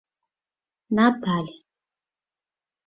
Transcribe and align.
Наталь. 0.95 1.51